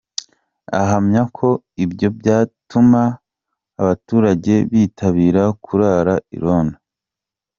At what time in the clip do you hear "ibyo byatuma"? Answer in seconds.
1.83-3.01